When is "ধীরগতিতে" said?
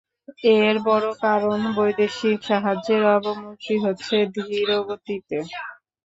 4.37-5.37